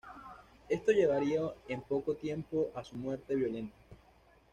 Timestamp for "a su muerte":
2.73-3.35